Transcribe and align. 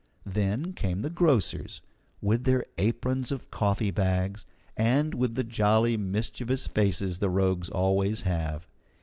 Then 0.25 0.73
came 0.73 1.01
the 1.03 1.11
grocers, 1.11 1.79
with 2.23 2.43
their 2.43 2.65
aprons 2.79 3.31
of 3.31 3.51
coffee 3.51 3.91
bags, 3.91 4.47
and 4.75 5.13
with 5.13 5.35
the 5.35 5.43
jolly, 5.43 5.95
mischievous 5.95 6.65
faces 6.65 7.19
the 7.19 7.29
rogues 7.29 7.69
always 7.69 8.21
have. 8.21 8.65